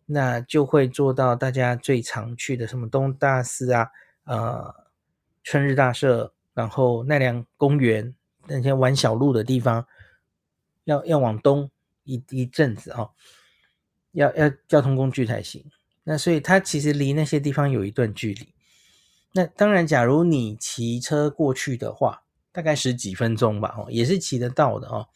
[0.07, 3.91] 那就会坐到大家最常去的什么东大寺啊，
[4.25, 4.75] 呃。
[5.43, 8.15] 春日大社，然后奈良公园
[8.47, 9.87] 那些玩小路的地方，
[10.85, 11.71] 要要往东
[12.05, 13.13] 一一阵子哦，
[14.13, 15.65] 要要交通工具才行。
[16.11, 18.53] 那所以它其实离那些地方有一段距离。
[19.33, 25.07] 那当然，假如你骑车过去的话，大概十几分钟吧，哦，也是骑得到的哦。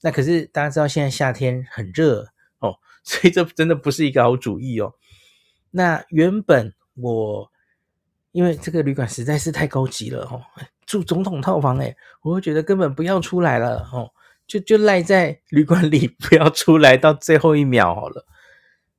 [0.00, 2.26] 那可是大家知道现在夏天很热
[2.58, 4.94] 哦， 所以这真的不是一个好主意哦。
[5.70, 7.52] 那原本我。
[8.32, 10.42] 因为这个旅馆实在是太高级了哦，
[10.84, 14.10] 住总统套房诶，我会觉得根本不要出来了哦，
[14.46, 18.26] 就就赖在旅馆里 不要出来到最后一秒好了。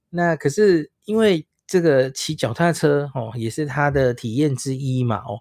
[0.10, 5.40] 那可是因为这个骑脚踏车哦，也是他的体验之一嘛哦，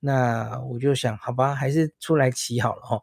[0.00, 3.00] 那我就想好吧，还是出来骑好了哦。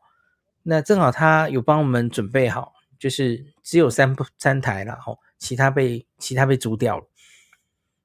[0.61, 7.07] 那正好他有帮我们准备好，就是只有三三台了哦，其他被其他被租掉了。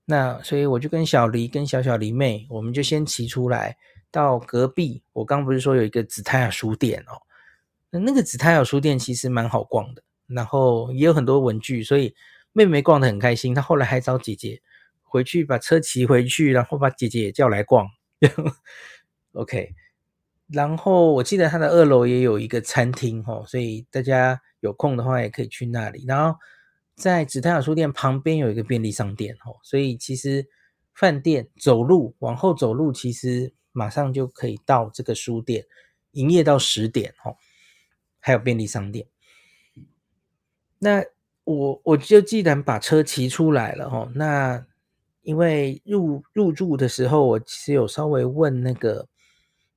[0.04, 3.76] 那所以我就跟小黎跟小小黎妹，我们就先骑出来
[4.12, 5.02] 到隔壁。
[5.14, 7.18] 我刚不是说有一个紫泰雅书店哦，
[7.90, 12.14] 那那个紫泰雅书店其实蛮好逛的，然后也有很多文具，所以
[12.56, 13.54] 妹妹逛得很开心。
[13.54, 14.62] 她后来还找姐姐
[15.02, 17.86] 回去把车骑回去，然后把姐姐也叫来逛。
[19.32, 19.74] OK，
[20.48, 26.04] 然后我记得她的二楼也有一个餐厅哦，所以大家有空的话也可以去那里。
[26.06, 26.38] 然后。
[26.96, 30.48] 在紫泰雅书店旁边有一个便利商店哦，所以其实
[30.94, 35.66] 饭店走路往后走路，其实马上就可以到这个书店，
[36.12, 37.36] 营业到十点哦。
[38.18, 39.06] 还有便利商店，
[40.78, 41.04] 那
[41.46, 44.66] 我我就既然把车骑出来了哦，那
[45.22, 49.06] 因为入入住的时候，我其实有稍微问那个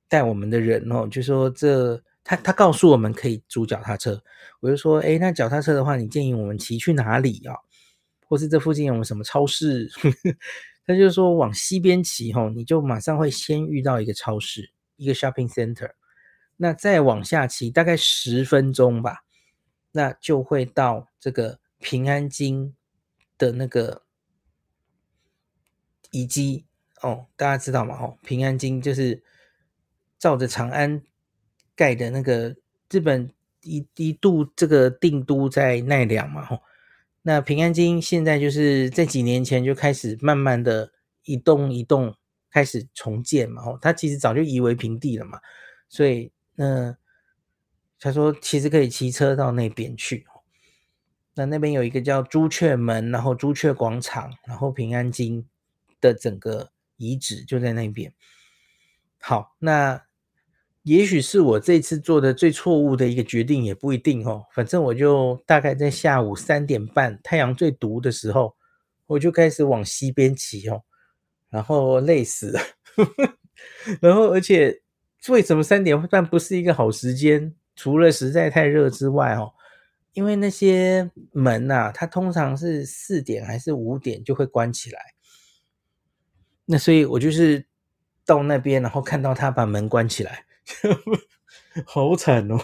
[0.08, 2.02] 带我们的人哦，就说这。
[2.22, 4.22] 他他告诉我们可以租脚踏车，
[4.60, 7.56] 我就说，诶，那脚踏车的话，你建议我们骑去哪里啊？
[8.28, 9.88] 或是这附近有没有什么超市？
[10.86, 15.90] 他就说往西边骑吼，你就马上会先遇到一个超市，一个 shopping center。
[16.58, 19.20] 那再往下骑大概十分钟吧，
[19.92, 22.74] 那就会到这个平安京
[23.36, 24.02] 的那个
[26.10, 26.64] 遗迹
[27.02, 27.96] 哦，大家知道吗？
[28.00, 29.22] 哦，平安京就是
[30.18, 31.02] 照着长安。
[31.76, 32.54] 盖的那个
[32.90, 36.60] 日本一一度这个定都在奈良嘛，哦，
[37.22, 40.92] 那平安京现在就是在几年前就开始慢慢的
[41.24, 42.14] 一栋一栋
[42.50, 45.40] 开始重建嘛，哦，它其实早就夷为平地了嘛，
[45.88, 46.94] 所以那
[48.00, 50.26] 他说其实可以骑车到那边去，
[51.34, 55.46] 那那边有一个叫朱雀门，然后朱雀广场，然后平安京
[56.00, 58.12] 的整个遗址就在那边。
[59.20, 60.02] 好，那。
[60.82, 64.46] 也许是我这次做的最错误的一个决定，也不一定哦。
[64.54, 68.56] 反正我就大概在下午三点半，太阳最毒的时候，
[69.06, 70.82] 我就开始往西边骑哦，
[71.50, 72.60] 然后累死了。
[74.00, 74.80] 然后，而且
[75.28, 77.54] 为什么三点半不是一个好时间？
[77.80, 79.54] 除了实在太热之外，哦，
[80.12, 85.00] 因为那些门呐、啊，它通常是四点还是五点就会关起来。
[86.66, 87.64] 那所以我就是
[88.26, 90.44] 到那边，然后看到他把门关起来，
[91.86, 92.58] 好惨哦。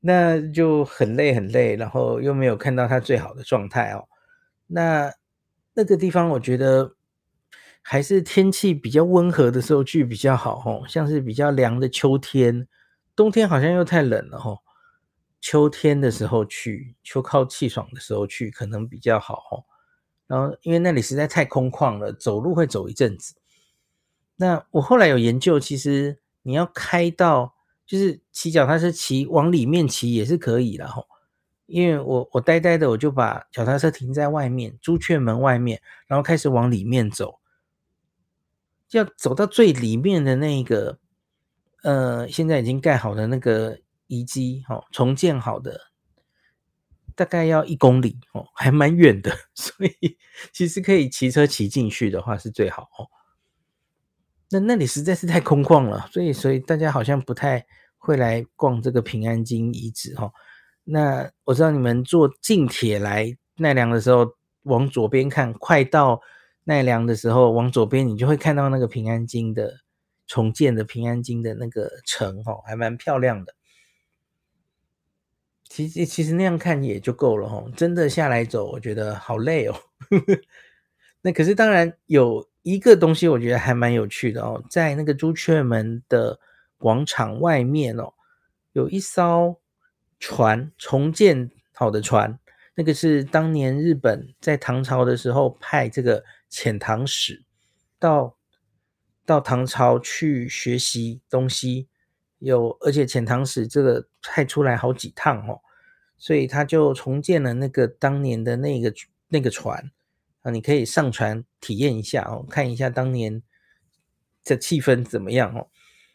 [0.00, 4.08] 那就很累很累，然后又没有看到他最好的状态哦。
[4.66, 5.14] 那
[5.74, 6.96] 那个地方我觉得
[7.82, 12.66] 还是天气比较温和的时候去比较好哦，像是比较凉的秋天，
[13.18, 14.60] 冬天好像又太冷了哦。
[15.40, 19.64] 秋天的时候去，秋靠气爽的时候去可能比较好哦。
[20.28, 23.34] 然后因为那里实在太空旷了，走路会走一阵子。
[24.36, 27.56] 那我后来有研究，其实你要开到。
[27.88, 31.06] 就是骑脚踏车骑往里面骑也是可以的吼，
[31.64, 37.40] 因为我我呆呆的我就把脚踏车停在外面朱雀门外面，然后开始往里面走，
[38.90, 40.98] 要走到最里面的那个，
[41.82, 45.80] 呃，现在已经盖好的那个遗迹哦，重建好的，
[47.14, 50.16] 大概要一公里哦，还蛮远的， 所以
[50.52, 53.06] 其实可以骑车骑进去的话是最好哦。
[54.50, 57.66] 那那里实在是太空旷了，所以所以大家好像不太
[57.98, 60.32] 会来逛这个平安京遗址哈。
[60.84, 66.20] 那我知道你们坐近铁来奈良的时候，往左边看，快到
[66.64, 69.80] 奈良的时候，往左边你就会看到那个平安京的
[70.28, 73.56] 重建的平安京的那个城哈，还蛮漂亮的。
[75.64, 79.74] 其实其实那样看也就够了哈，真的下来走，我觉得好累哦。
[81.22, 82.48] 那可是当然有。
[82.62, 86.38] 一个东西我觉得还蛮有趣的哦，在那个朱雀门的
[86.76, 88.12] 广场外面哦，
[88.72, 89.58] 有一艘
[90.20, 92.38] 船，重建好的船，
[92.74, 97.42] 那个是当年日本在唐朝的时候派这个遣唐使
[97.98, 98.36] 到
[99.28, 101.86] 到唐朝去学习东西，
[102.38, 105.60] 有而且遣唐使这个派出来好几趟哦，
[106.16, 108.90] 所以他就重建了那个当年的那个
[109.28, 109.92] 那个船。
[110.40, 113.42] 啊，你可以上船体验一下哦，看一下当年
[114.44, 115.68] 的气氛怎么样哦。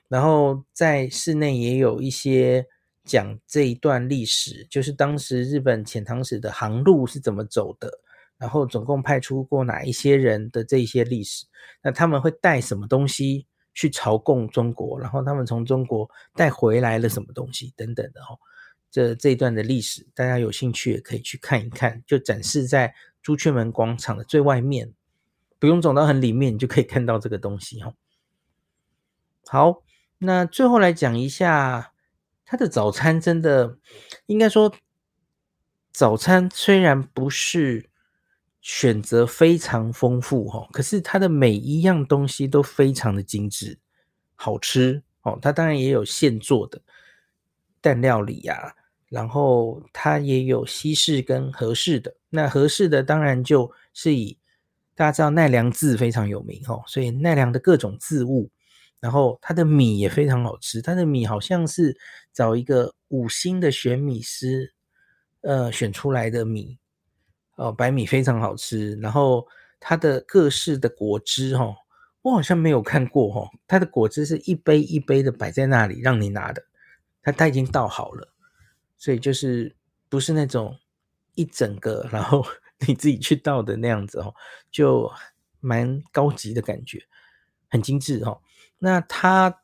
[0.08, 2.65] 然后在室内也有一些
[3.04, 7.99] 讲这一段历史，就是当时日本遣唐使的航路是怎么走的，
[8.43, 11.45] 然后总共派出过哪一些人的这些历史。
[11.82, 14.99] 那他们会带什么东西去朝贡中国？
[14.99, 18.38] 然后他们从中国带回来了什么东西等等的哦。
[18.91, 22.93] 这这一段的历史，大家有兴趣也可以去看一看，就展示在。
[23.23, 24.93] 朱雀门广场的最外面，
[25.58, 27.93] 不用走到很里面，你就可以看到这个东西哦。
[29.47, 29.82] 好，
[30.17, 31.93] 那最后来讲一下
[32.43, 33.77] 他的早餐，真的
[34.25, 34.75] 应该说，
[35.93, 37.89] 早餐虽然不是
[38.63, 43.78] 选择非常丰富哈，可是它的每一样东西都非常的精致，
[44.34, 45.38] 好吃哦。
[45.39, 46.82] 它当然也有现做的
[47.80, 48.73] 蛋料理呀。
[49.10, 54.36] 然后它也有西式跟和式的，那和式的当然就是以
[54.95, 58.49] 大家知道奈良字非常有名哦，所以奈良的各种字物，
[58.99, 61.95] 然后它的米也非常好吃，它的米好像是
[62.34, 64.73] 找一个五星的选米师，
[65.41, 66.80] 呃，选出来的米
[67.55, 69.47] 哦，白米非常好吃，然后
[69.79, 71.75] 它的各式的果汁哦，
[72.21, 76.65] 我好像没有看过哦，它的果汁是一杯一杯的摆在那里让你拿的，
[77.21, 78.29] 它它已经倒好了。
[78.97, 79.75] 所以就是
[80.07, 80.77] 不是那种
[81.35, 82.45] 一整个，然后
[82.87, 84.33] 你自己去倒的那样子哦，
[84.71, 85.11] 就
[85.59, 87.03] 蛮高级的感觉，
[87.69, 88.41] 很精致哦。
[88.79, 89.61] 那它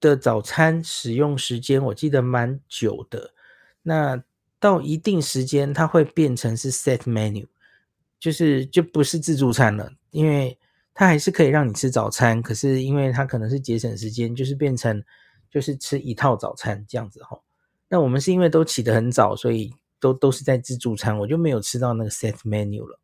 [0.00, 3.34] 的早餐使用时间我记得蛮久的，
[3.82, 4.22] 那
[4.60, 7.48] 到一定时间它会变成是 set menu，
[8.20, 10.58] 就是就不是自助餐了，因为
[10.94, 15.02] 它还是可以让你吃早餐，可是因为它可能是节省时间，就是变成
[15.50, 17.40] 就是吃一套早餐这样子哦。
[17.88, 23.00] 那我们是因为都起得很早，所以都都是在自助餐，我就没有吃到那个 set menu 了。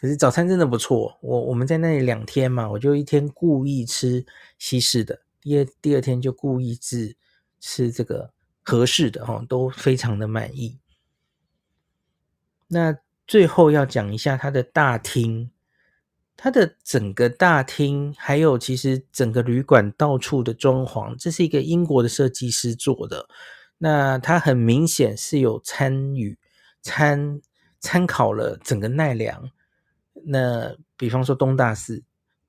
[0.00, 4.26] 可是早餐真的不错，我我们在那里两天嘛，我就一天故意吃
[4.58, 7.16] 西式的，第二第二天就故意吃
[7.58, 8.32] 吃这个
[8.68, 10.78] 合适的，哈，都非常的满意。
[12.66, 15.50] 那最后要讲一下它的大厅。
[16.40, 23.28] 它的整个大厅，还有其实整个旅馆到处的装潢，这是一个英国的设计师做的。
[23.78, 26.38] 那他很明显是有参与
[26.80, 27.40] 参
[27.80, 29.50] 参考了整个奈良。
[30.26, 32.04] 那比方说东大寺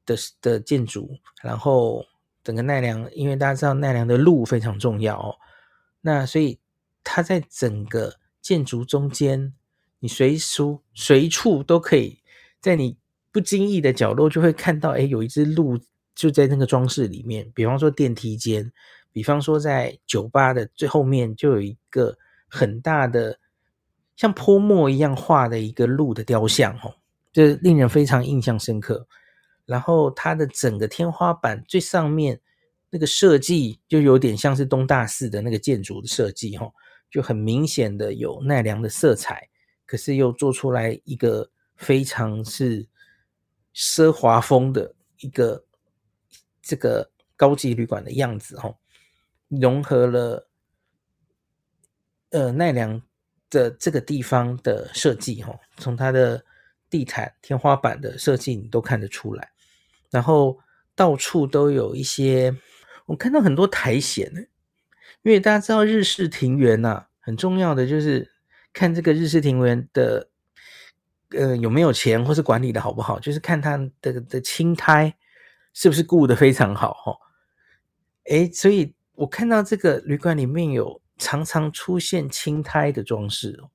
[0.06, 1.10] 的的建筑，
[1.42, 2.06] 然后
[2.44, 5.36] 整个奈良，因为大家知道奈良的路非常重要哦。
[6.02, 6.60] 那所以
[7.04, 9.54] 它在整个建筑中间，
[10.00, 12.20] 你随处随处都可以
[12.60, 12.98] 在你。
[13.32, 15.80] 不经意的角落就会看到，哎，有一只鹿
[16.16, 17.48] 就在那个装饰里面。
[17.54, 18.72] 比方说电梯间，
[19.12, 23.40] 比方说在酒吧的最后面就有一个很大的
[24.16, 26.96] 像泼墨一样画的一个鹿的雕像，哦，
[27.32, 29.08] 就令人非常印象深刻。
[29.68, 32.42] 然后它的整个天花板最上面
[32.90, 36.72] 那个设计就有点像是东大寺的那个建筑的设计，哈，
[37.10, 39.50] 就很明显的有奈良的色彩，
[39.86, 42.88] 可是又做出来一个非常是
[43.74, 45.66] 奢华风的一个。
[46.62, 48.78] 这个高级旅馆的样子，哦，
[49.48, 50.48] 融合了
[52.30, 53.02] 呃奈良
[53.50, 56.46] 的这个地方的设计，哦，从它的
[56.92, 59.50] 地毯、天花板的设计你都看得出来。
[60.12, 60.60] 然后
[60.94, 62.56] 到处都有一些，
[63.10, 64.42] 我看到很多苔藓呢，
[65.24, 68.32] 因为大家知道日式庭园呐，啊，很重要的就是
[68.72, 70.30] 看这个日式庭园的
[71.32, 75.16] 呃有没有钱，或是管理的好不好，就是看它的的青苔。
[75.72, 77.16] 是不是顾得非常好哈？
[78.26, 83.70] 诶，所以我看到这个旅馆里面有常常出现青苔的装饰哦，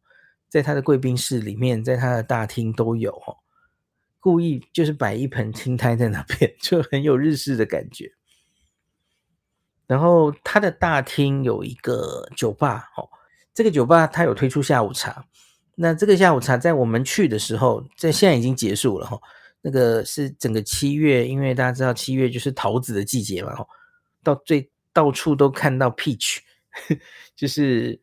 [0.50, 3.38] 在他的贵宾室里面，在他的大厅都有哦，
[4.18, 8.10] 故意就是摆一盆青苔在那边， 就很有日式的感觉。
[9.86, 13.08] 然后他的大厅有一个酒吧哦，
[13.52, 15.24] 这个酒吧他有推出下午茶，
[15.74, 19.20] 那这个下午茶在我们去的时候，在现在已经结束了哈。
[19.66, 23.54] 那个是整个七月，因为大家知道七月就是桃子的季节嘛，
[24.22, 26.38] 到最到处都看到 peach，
[27.34, 27.98] 就是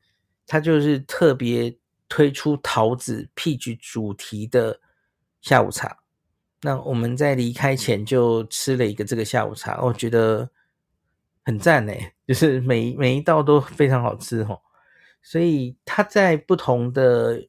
[0.47, 1.77] 它就是特别
[2.09, 4.79] 推出桃子 peach 主题的
[5.41, 5.95] 下午茶。
[6.63, 10.49] 那我们在离开前就吃了一个这个下午茶，我觉得
[11.52, 14.60] 很赞诶，就是每每一道都非常好吃哦。
[15.22, 17.47] 所以它在不同的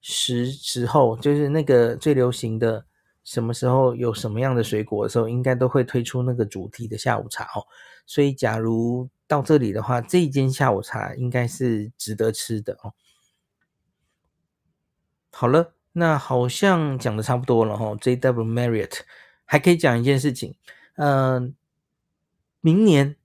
[0.00, 2.86] 时时候，就是那个最流行的。
[3.24, 7.64] 什么时候有什么样的水果的时候，应该都会推出那个主题的下午茶哦。
[8.04, 12.92] 所以，假如到这里的话，这一间下午茶应该是值得吃的哦。
[15.30, 17.94] 好了，那好像讲的差不多了哈。
[17.94, 19.00] JW Marriott
[19.46, 20.54] 还可以讲一件事情，
[20.96, 21.54] 嗯，
[22.60, 23.16] 明年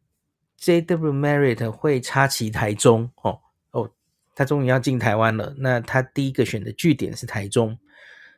[0.60, 3.40] JW Marriott 会插旗台中哦
[3.72, 3.90] 哦，
[4.36, 5.54] 他终于要进台湾了。
[5.58, 7.78] 那他第一个选的据点是台中。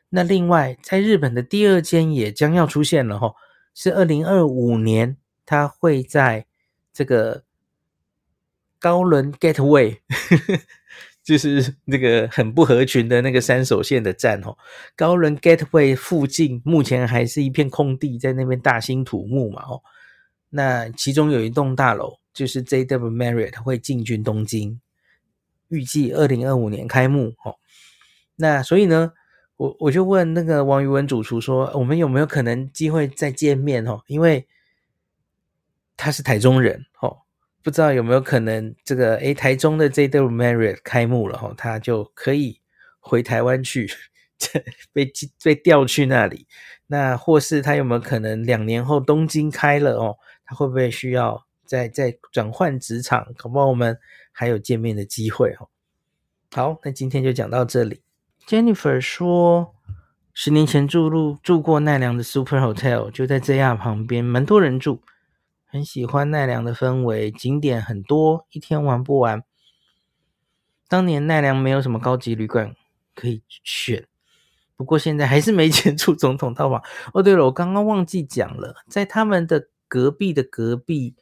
[0.08, 3.34] 那另外，在日本的第二间也将要出现了哈，
[3.74, 5.16] 是二零二五年，
[5.46, 6.46] 他会在
[6.92, 7.44] 这个
[8.78, 9.98] 高轮 Gateway，
[11.24, 14.58] 就是那个很不合群的那个三手线的站哦。
[14.94, 19.82] 高轮 Gateway 附近目前还是一片空地，在那边大兴土木嘛哦。
[20.54, 24.80] 那其中有一栋大楼，就是 JW Marriott 会进军东京，
[25.68, 27.56] 预计二零二五年开幕哦。
[28.36, 29.12] 那所以呢？
[29.58, 34.02] 我我就问那个王宇文主厨说，我们有没有可能机会再见面哦？
[34.08, 34.48] 因为
[35.96, 37.18] 他是台中人哦，
[37.62, 42.60] 不知道有没有可能这个诶，台中的 JW Marriott 开幕了哦，他就可以
[42.98, 43.88] 回台湾去，
[44.92, 45.12] 被
[45.44, 46.48] 被调去那里。
[46.88, 50.16] 那或是他有没有可能两年后东京开了哦，
[50.54, 53.32] 会不会需要再再转换职场？
[53.36, 53.98] 可不我们
[54.30, 55.68] 还有见面的机会哦。
[56.52, 58.02] 好，那今天就讲到这里。
[58.46, 59.74] Jennifer 说，
[60.34, 65.00] 十年前住入住过奈良的 Super Hotel，就在 JR 旁边，蛮多人住，
[65.66, 69.42] 很喜欢奈良的氛围，景点很多，一天玩不完。
[70.88, 72.74] 当年奈良没有什么高级旅馆
[73.14, 74.06] 可以选，
[74.76, 76.82] 不过现在还是没钱 住总统套房。
[77.14, 81.14] 哦，对了，我刚刚忘记讲了，在他们的隔壁的隔壁，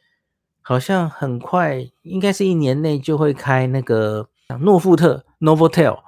[0.61, 4.29] 好像很快，应该是一年内就会开那个
[4.61, 6.01] 诺富特 Novotel。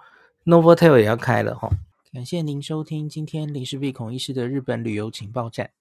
[0.46, 1.70] Novotel 也要开了哈，
[2.14, 5.72] 感谢您收听今天林氏璧孔医师的日本旅游情报站。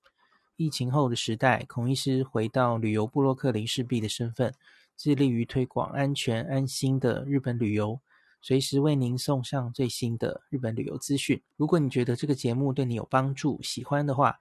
[0.57, 4.53] 疫情后的时代，孔医师回到旅游部落客林氏璧的身份，
[4.97, 8.01] 致力于推广安全安心的日本旅游，
[8.41, 11.41] 随时为您送上最新的日本旅游资讯。
[11.57, 14.41] 如果你觉得这个节目对你有帮助，喜欢的话，